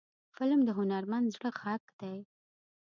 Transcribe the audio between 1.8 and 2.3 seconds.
دی